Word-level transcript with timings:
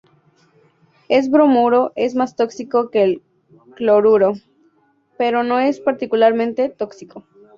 El 1.09 1.29
bromuro 1.29 1.91
es 1.95 2.15
más 2.15 2.35
tóxico 2.35 2.89
que 2.89 3.03
el 3.03 3.23
cloruro, 3.75 4.33
pero 5.15 5.43
no 5.43 5.59
es 5.59 5.79
particularmente 5.79 6.69
tóxico. 6.69 7.23